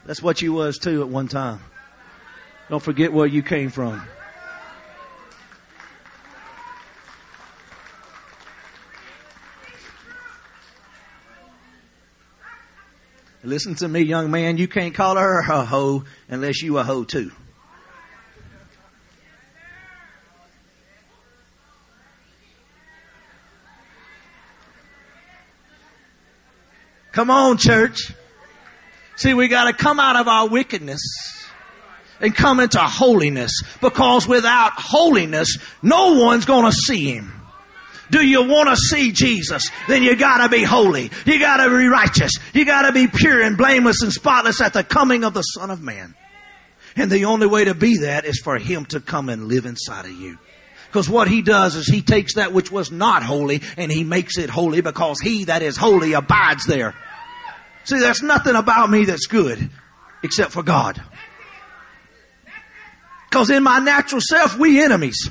[0.06, 1.58] That's what you was too at one time.
[2.70, 4.06] Don't forget where you came from.
[13.44, 14.56] Listen to me, young man.
[14.56, 17.32] You can't call her a hoe unless you a hoe too.
[27.10, 28.12] Come on, church.
[29.16, 31.02] See, we gotta come out of our wickedness
[32.20, 37.41] and come into holiness because without holiness, no one's gonna see Him.
[38.12, 39.70] Do you want to see Jesus?
[39.88, 41.10] Then you gotta be holy.
[41.24, 42.32] You gotta be righteous.
[42.52, 45.80] You gotta be pure and blameless and spotless at the coming of the Son of
[45.80, 46.14] Man.
[46.94, 50.04] And the only way to be that is for Him to come and live inside
[50.04, 50.38] of you.
[50.88, 54.36] Because what He does is He takes that which was not holy and He makes
[54.36, 56.94] it holy because He that is holy abides there.
[57.84, 59.70] See, there's nothing about me that's good
[60.22, 61.02] except for God.
[63.30, 65.30] Because in my natural self, we enemies.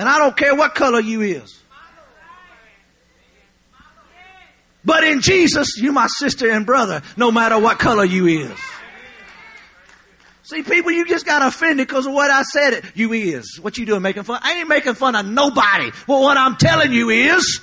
[0.00, 1.60] And I don't care what color you is.
[4.82, 8.58] But in Jesus, you my sister and brother, no matter what color you is.
[10.44, 12.84] See, people, you just got offended because of what I said it.
[12.94, 13.58] You is.
[13.60, 14.40] What you doing making fun?
[14.42, 15.90] I ain't making fun of nobody.
[16.06, 17.60] Well, what I'm telling you is,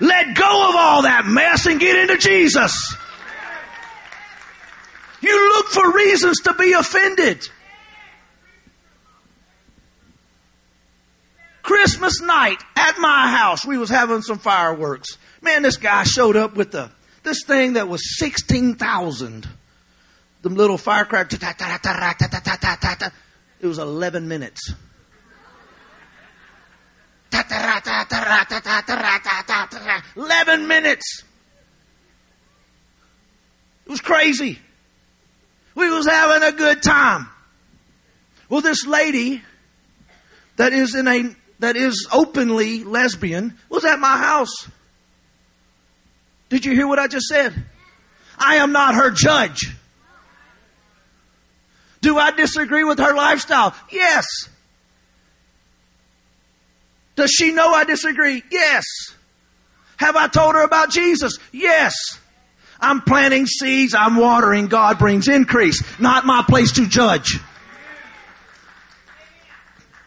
[0.00, 2.96] let go of all that mess and get into Jesus.
[5.20, 7.46] You look for reasons to be offended.
[11.64, 15.18] Christmas night at my house, we was having some fireworks.
[15.40, 16.90] Man, this guy showed up with the
[17.22, 19.48] this thing that was sixteen thousand.
[20.42, 21.40] The little firecrackers.
[23.60, 24.74] It was eleven minutes.
[30.16, 31.22] Eleven minutes.
[33.86, 34.58] It was crazy.
[35.74, 37.28] We was having a good time.
[38.50, 39.42] Well, this lady
[40.56, 41.34] that is in a
[41.64, 44.68] that is openly lesbian was at my house.
[46.50, 47.54] Did you hear what I just said?
[48.38, 49.74] I am not her judge.
[52.02, 53.74] Do I disagree with her lifestyle?
[53.90, 54.26] Yes.
[57.16, 58.42] Does she know I disagree?
[58.50, 58.84] Yes.
[59.96, 61.38] Have I told her about Jesus?
[61.50, 61.94] Yes.
[62.78, 65.82] I'm planting seeds, I'm watering, God brings increase.
[65.98, 67.40] Not my place to judge.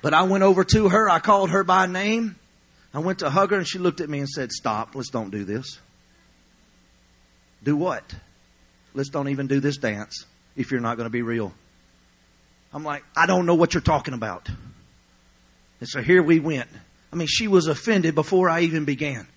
[0.02, 2.36] But I went over to her, I called her by name.
[2.93, 5.30] I went to hug her and she looked at me and said, Stop, let's don't
[5.30, 5.80] do this.
[7.64, 8.04] Do what?
[8.98, 10.26] let's don't even do this dance
[10.56, 11.54] if you're not going to be real.
[12.74, 14.50] I'm like, I don't know what you're talking about.
[15.80, 16.68] And so here we went.
[17.14, 19.28] I mean, she was offended before I even began.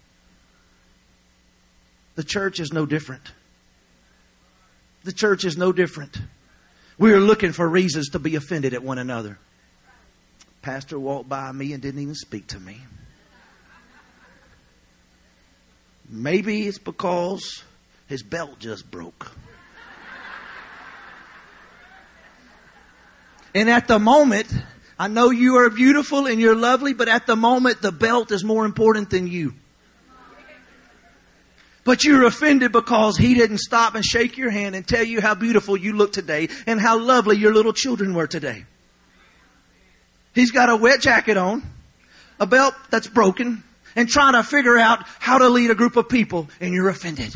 [2.17, 3.23] The church is no different.
[5.05, 6.19] The church is no different.
[6.99, 9.39] We are looking for reasons to be offended at one another.
[10.63, 12.79] Pastor walked by me and didn't even speak to me.
[16.09, 17.63] Maybe it's because
[18.07, 19.31] his belt just broke.
[23.55, 24.53] And at the moment,
[24.99, 28.45] I know you are beautiful and you're lovely, but at the moment, the belt is
[28.45, 29.55] more important than you.
[31.85, 35.35] But you're offended because he didn't stop and shake your hand and tell you how
[35.35, 38.67] beautiful you look today and how lovely your little children were today.
[40.35, 41.63] He's got a wet jacket on,
[42.39, 43.63] a belt that's broken,
[43.97, 47.35] and trying to figure out how to lead a group of people, and you're offended.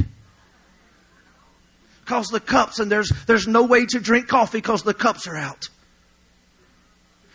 [2.04, 5.36] Cause the cups and there's, there's no way to drink coffee because the cups are
[5.36, 5.68] out.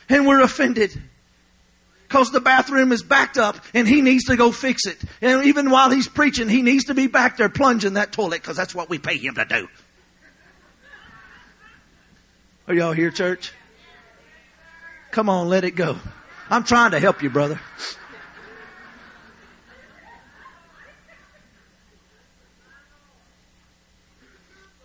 [0.07, 1.01] And we're offended.
[2.07, 4.97] Cause the bathroom is backed up and he needs to go fix it.
[5.21, 8.57] And even while he's preaching, he needs to be back there plunging that toilet because
[8.57, 9.67] that's what we pay him to do.
[12.67, 13.53] Are y'all here, church?
[15.11, 15.97] Come on, let it go.
[16.49, 17.59] I'm trying to help you, brother.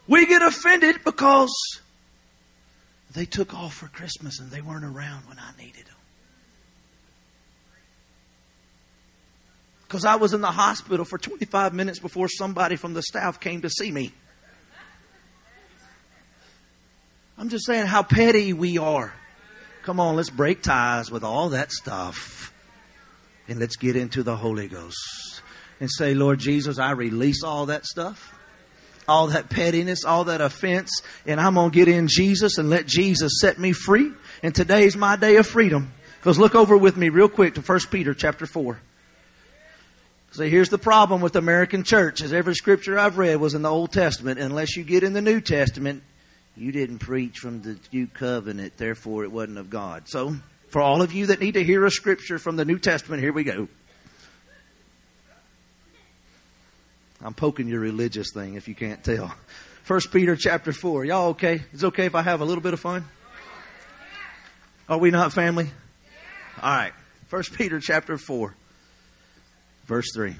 [0.06, 1.80] We get offended because
[3.14, 5.94] they took off for Christmas and they weren't around when I needed them.
[9.82, 13.62] Because I was in the hospital for 25 minutes before somebody from the staff came
[13.62, 14.12] to see me.
[17.38, 19.12] I'm just saying how petty we are.
[19.84, 22.52] Come on, let's break ties with all that stuff.
[23.48, 25.42] And let's get into the Holy Ghost.
[25.80, 28.34] And say, Lord Jesus, I release all that stuff
[29.08, 32.86] all that pettiness, all that offense, and I'm going to get in Jesus and let
[32.86, 34.10] Jesus set me free.
[34.42, 35.92] And today's my day of freedom.
[36.18, 38.80] Because look over with me real quick to 1 Peter chapter 4.
[40.32, 43.62] See, here's the problem with the American church is every scripture I've read was in
[43.62, 44.40] the Old Testament.
[44.40, 46.02] Unless you get in the New Testament,
[46.56, 50.08] you didn't preach from the new covenant, therefore it wasn't of God.
[50.08, 50.36] So,
[50.68, 53.32] for all of you that need to hear a scripture from the New Testament, here
[53.32, 53.68] we go.
[57.22, 59.34] I'm poking your religious thing if you can't tell.
[59.84, 61.04] First Peter chapter four.
[61.04, 61.62] Y'all okay?
[61.72, 63.04] It's okay if I have a little bit of fun?
[64.88, 65.70] Are we not family?
[66.62, 66.92] All right.
[67.28, 68.54] First Peter chapter four,
[69.86, 70.36] verse three.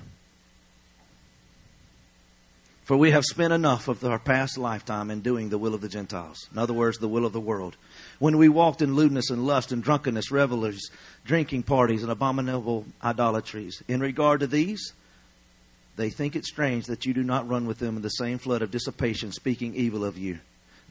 [2.85, 5.89] For we have spent enough of our past lifetime in doing the will of the
[5.89, 6.49] Gentiles.
[6.53, 7.79] In other words, the will of the world.
[8.19, 10.91] When we walked in lewdness and lust and drunkenness, revelries,
[11.25, 13.83] drinking parties, and abominable idolatries.
[13.89, 14.93] In regard to these,
[15.97, 18.61] they think it strange that you do not run with them in the same flood
[18.61, 20.41] of dissipation, speaking evil of you.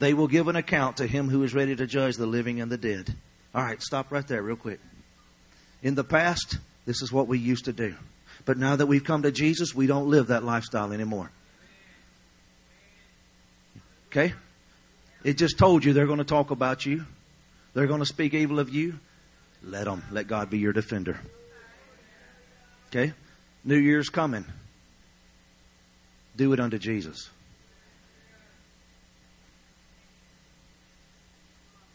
[0.00, 2.72] They will give an account to him who is ready to judge the living and
[2.72, 3.14] the dead.
[3.54, 4.80] All right, stop right there, real quick.
[5.80, 7.94] In the past, this is what we used to do.
[8.46, 11.30] But now that we've come to Jesus, we don't live that lifestyle anymore.
[14.14, 14.32] Okay?
[15.24, 17.04] It just told you they're going to talk about you,
[17.72, 18.98] they're going to speak evil of you.
[19.66, 20.04] Let them.
[20.12, 21.18] Let God be your defender.
[22.88, 23.12] Okay?
[23.64, 24.44] New Year's coming
[26.36, 27.30] do it unto Jesus.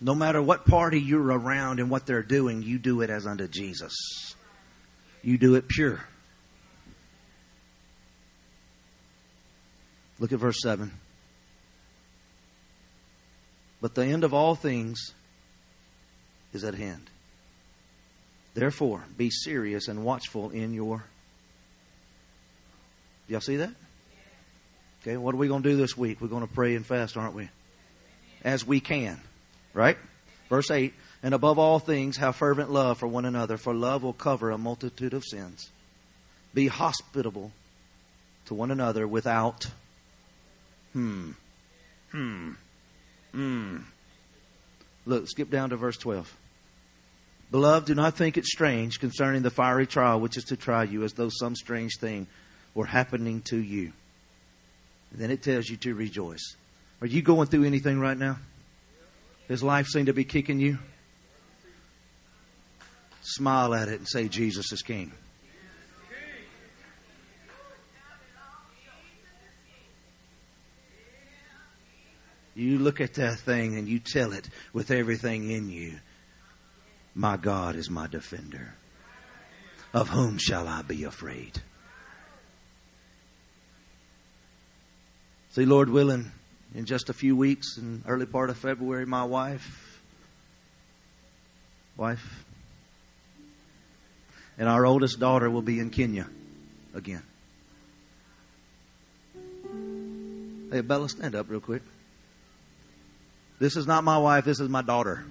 [0.02, 3.48] No matter what party you're around and what they're doing, you do it as unto
[3.48, 3.94] Jesus.
[5.22, 6.02] You do it pure.
[10.20, 10.92] Look at verse 7.
[13.82, 15.14] But the end of all things
[16.54, 17.10] is at hand.
[18.54, 21.04] Therefore, be serious and watchful in your.
[23.28, 23.72] Y'all see that?
[25.02, 26.20] Okay, what are we going to do this week?
[26.20, 27.50] We're going to pray and fast, aren't we?
[28.44, 29.22] As we can,
[29.74, 29.98] right?
[30.50, 34.14] Verse 8, and above all things, have fervent love for one another, for love will
[34.14, 35.70] cover a multitude of sins.
[36.54, 37.52] Be hospitable
[38.46, 39.68] to one another without,
[40.94, 41.32] hmm,
[42.12, 42.54] hmm,
[43.32, 43.78] hmm.
[45.06, 46.36] Look, skip down to verse 12.
[47.52, 51.04] Beloved, do not think it strange concerning the fiery trial which is to try you
[51.04, 52.28] as though some strange thing
[52.76, 53.92] were happening to you
[55.12, 56.56] and then it tells you to rejoice.
[57.02, 58.38] Are you going through anything right now?
[59.48, 60.78] Does life seem to be kicking you?
[63.22, 65.12] Smile at it and say, Jesus is King.
[72.60, 75.94] You look at that thing and you tell it with everything in you.
[77.16, 78.74] My God is my defender.
[79.94, 81.62] Of whom shall I be afraid?
[85.52, 86.32] See, Lord willing,
[86.76, 90.02] in just a few weeks, in early part of February, my wife,
[91.96, 92.44] wife,
[94.58, 96.28] and our oldest daughter will be in Kenya
[96.94, 97.24] again.
[100.72, 101.84] Hey, Bella, stand up real quick.
[103.60, 105.26] This is not my wife, this is my daughter.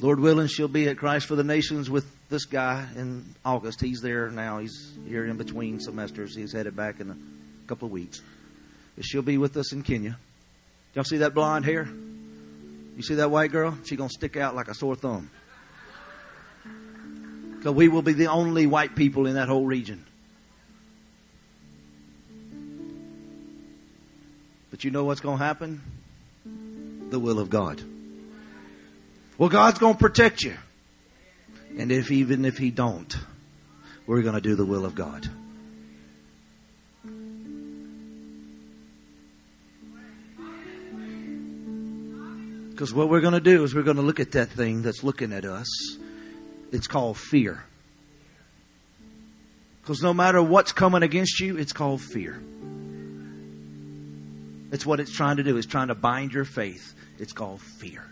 [0.00, 3.80] Lord willing, she'll be at Christ for the Nations with this guy in August.
[3.80, 4.58] He's there now.
[4.58, 6.36] He's here in between semesters.
[6.36, 7.16] He's headed back in a
[7.66, 8.22] couple of weeks.
[8.94, 10.16] But she'll be with us in Kenya.
[10.94, 11.88] Y'all see that blonde hair?
[12.96, 13.76] You see that white girl?
[13.84, 15.30] She's going to stick out like a sore thumb.
[17.56, 20.04] Because we will be the only white people in that whole region.
[24.78, 25.82] But you know what's going to happen?
[27.10, 27.82] The will of God.
[29.36, 30.54] Well, God's going to protect you.
[31.76, 33.12] And if even if he don't,
[34.06, 35.28] we're going to do the will of God.
[42.70, 45.02] Because what we're going to do is we're going to look at that thing that's
[45.02, 45.66] looking at us.
[46.70, 47.64] It's called fear.
[49.82, 52.40] Because no matter what's coming against you, it's called fear.
[54.70, 55.56] It's what it's trying to do.
[55.56, 56.94] It's trying to bind your faith.
[57.18, 58.04] It's called fear.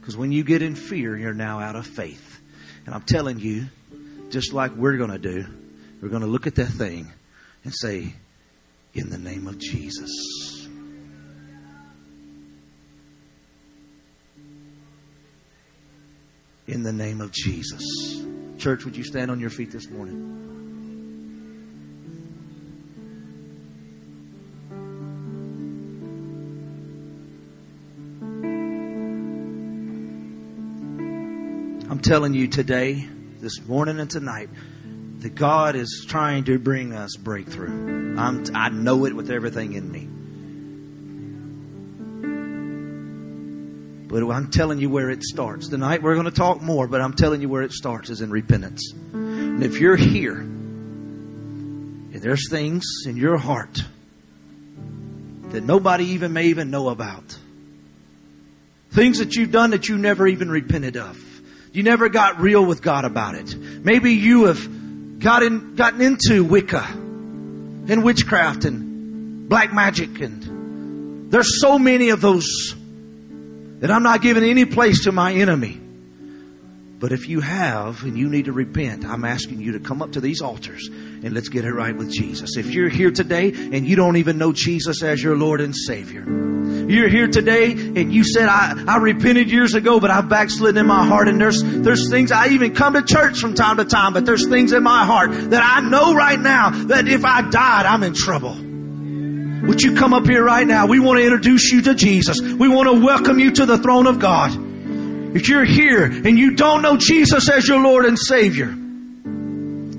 [0.00, 2.40] Because when you get in fear, you're now out of faith.
[2.86, 3.66] And I'm telling you,
[4.30, 5.46] just like we're going to do,
[6.00, 7.12] we're going to look at that thing
[7.64, 8.12] and say,
[8.94, 10.68] in the name of Jesus.
[16.66, 18.24] In the name of Jesus.
[18.58, 20.51] Church, would you stand on your feet this morning?
[32.02, 34.50] Telling you today, this morning and tonight,
[35.20, 38.18] that God is trying to bring us breakthrough.
[38.18, 40.08] I'm, I know it with everything in me.
[44.08, 45.68] But I'm telling you where it starts.
[45.68, 48.30] Tonight we're going to talk more, but I'm telling you where it starts is in
[48.30, 48.92] repentance.
[48.92, 53.80] And if you're here and there's things in your heart
[55.50, 57.38] that nobody even may even know about,
[58.90, 61.16] things that you've done that you never even repented of,
[61.72, 63.56] you never got real with God about it.
[63.56, 71.78] Maybe you have gotten, gotten into Wicca and witchcraft and black magic and there's so
[71.78, 72.74] many of those
[73.80, 75.80] that I'm not giving any place to my enemy.
[76.98, 80.12] But if you have and you need to repent, I'm asking you to come up
[80.12, 80.88] to these altars
[81.24, 82.56] and let's get it right with Jesus.
[82.56, 86.22] If you're here today and you don't even know Jesus as your Lord and Savior,
[86.22, 90.86] you're here today and you said, I, I repented years ago, but I've backslidden in
[90.86, 94.14] my heart and there's, there's things, I even come to church from time to time,
[94.14, 97.86] but there's things in my heart that I know right now that if I died,
[97.86, 98.54] I'm in trouble.
[98.54, 100.86] Would you come up here right now?
[100.86, 102.40] We want to introduce you to Jesus.
[102.40, 104.50] We want to welcome you to the throne of God.
[105.36, 108.76] If you're here and you don't know Jesus as your Lord and Savior,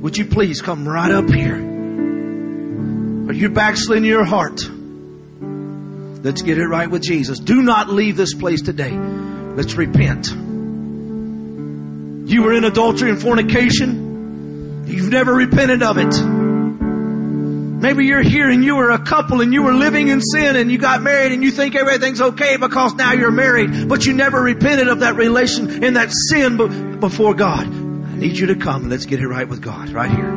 [0.04, 1.56] would you please come right up here?
[1.56, 4.62] Are you backsliding your heart?
[6.22, 7.40] Let's get it right with Jesus.
[7.40, 8.92] Do not leave this place today.
[8.92, 10.28] Let's repent.
[12.30, 14.84] You were in adultery and fornication.
[14.88, 16.22] You've never repented of it.
[17.82, 20.70] Maybe you're here and you were a couple and you were living in sin and
[20.70, 24.42] you got married and you think everything's okay because now you're married, but you never
[24.42, 27.83] repented of that relation and that sin before God.
[28.24, 30.32] I need you to come and let's get it right with God right here.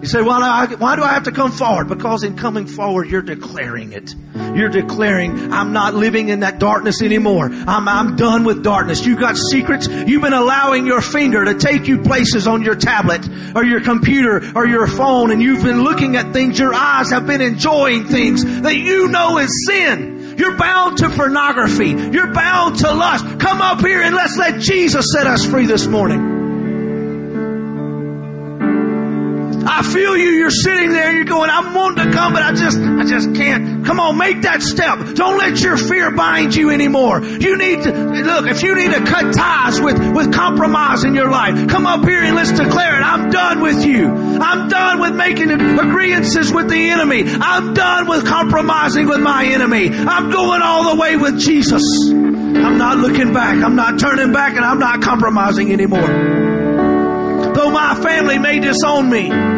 [0.00, 0.40] You say, well,
[0.78, 1.88] why do I have to come forward?
[1.88, 4.14] Because in coming forward, you're declaring it.
[4.56, 7.50] You're declaring, I'm not living in that darkness anymore.
[7.52, 9.04] I'm, I'm done with darkness.
[9.04, 9.88] You've got secrets.
[9.88, 14.52] You've been allowing your finger to take you places on your tablet or your computer
[14.56, 16.58] or your phone and you've been looking at things.
[16.58, 20.11] Your eyes have been enjoying things that you know is sin.
[20.42, 21.90] You're bound to pornography.
[21.90, 23.38] You're bound to lust.
[23.38, 26.31] Come up here and let's let Jesus set us free this morning.
[29.72, 30.28] I feel you.
[30.32, 33.86] You're sitting there you're going, I'm wanting to come, but I just, I just can't.
[33.86, 35.14] Come on, make that step.
[35.14, 37.24] Don't let your fear bind you anymore.
[37.24, 41.30] You need to, look, if you need to cut ties with, with compromise in your
[41.30, 43.02] life, come up here and let's declare it.
[43.02, 44.08] I'm done with you.
[44.08, 47.24] I'm done with making agreements with the enemy.
[47.26, 49.88] I'm done with compromising with my enemy.
[49.88, 51.82] I'm going all the way with Jesus.
[52.10, 53.56] I'm not looking back.
[53.62, 56.42] I'm not turning back and I'm not compromising anymore
[57.54, 59.51] though my family may disown me.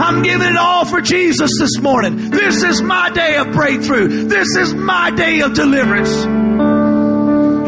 [0.00, 2.30] I'm giving it all for Jesus this morning.
[2.30, 4.28] This is my day of breakthrough.
[4.28, 6.24] This is my day of deliverance.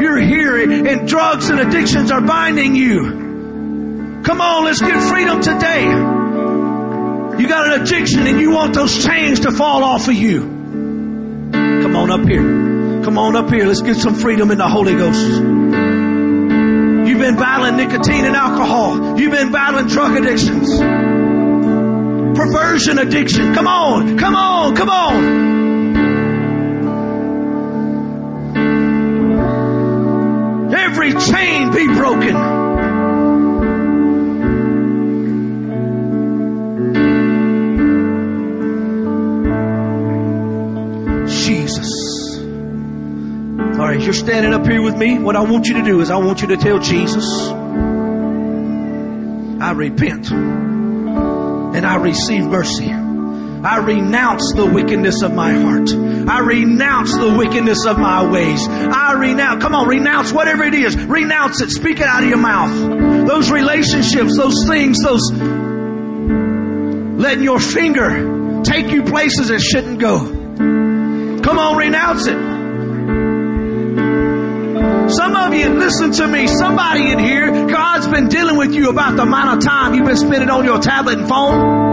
[0.01, 0.57] You're here
[0.89, 4.23] and drugs and addictions are binding you.
[4.25, 5.85] Come on, let's get freedom today.
[7.41, 10.41] You got an addiction and you want those chains to fall off of you.
[11.53, 13.03] Come on up here.
[13.05, 13.67] Come on up here.
[13.67, 15.21] Let's get some freedom in the Holy Ghost.
[15.21, 15.43] You've
[17.21, 19.21] been battling nicotine and alcohol.
[19.21, 20.81] You've been battling drug addictions.
[22.35, 23.55] Perversion addiction.
[23.55, 24.19] Come on.
[24.19, 24.77] Come on.
[24.77, 25.53] Come on.
[30.75, 32.63] Every chain be broken.
[44.03, 46.17] If you're standing up here with me, what I want you to do is I
[46.17, 47.25] want you to tell Jesus,
[49.61, 50.29] I repent
[51.75, 52.91] and I receive mercy.
[52.91, 55.89] I renounce the wickedness of my heart.
[55.93, 58.67] I renounce the wickedness of my ways.
[58.69, 60.97] I renounce, come on, renounce whatever it is.
[60.97, 61.71] Renounce it.
[61.71, 63.29] Speak it out of your mouth.
[63.29, 65.31] Those relationships, those things, those
[67.21, 70.19] letting your finger take you places it shouldn't go.
[71.43, 72.52] Come on, renounce it.
[75.17, 79.17] Some of you, listen to me, somebody in here, God's been dealing with you about
[79.17, 81.93] the amount of time you've been spending on your tablet and phone.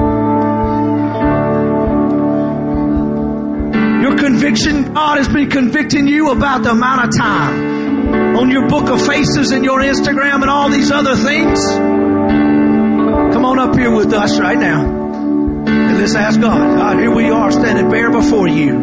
[4.02, 8.90] Your conviction, God has been convicting you about the amount of time on your book
[8.90, 11.60] of faces and your Instagram and all these other things.
[13.34, 14.86] Come on up here with us right now.
[15.68, 16.78] And let's ask God.
[16.78, 18.80] God, here we are standing bare before you.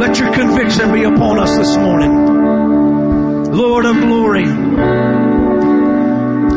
[0.00, 2.33] Let your conviction be upon us this morning.
[3.54, 4.46] Lord of glory.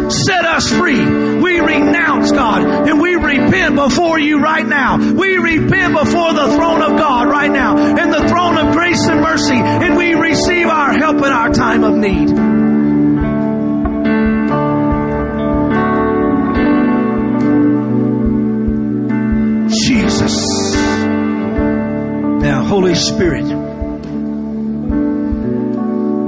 [0.09, 1.05] Set us free.
[1.41, 4.97] We renounce God and we repent before you right now.
[4.97, 9.21] We repent before the throne of God right now and the throne of grace and
[9.21, 12.29] mercy and we receive our help in our time of need.
[19.69, 20.73] Jesus.
[22.41, 23.56] Now, Holy Spirit.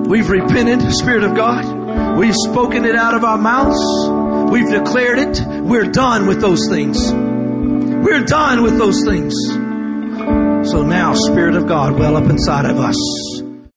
[0.10, 2.18] We've repented, Spirit of God.
[2.18, 4.50] We've spoken it out of our mouths.
[4.52, 5.40] We've declared it.
[5.46, 7.14] We're done with those things.
[7.14, 9.36] We're done with those things.
[10.72, 13.39] So now, Spirit of God, well up inside of us.